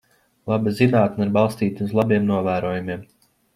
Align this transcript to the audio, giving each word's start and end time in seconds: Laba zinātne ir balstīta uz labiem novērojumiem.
Laba 0.51 0.73
zinātne 0.79 1.27
ir 1.27 1.35
balstīta 1.37 1.87
uz 1.89 1.95
labiem 2.01 2.27
novērojumiem. 2.33 3.07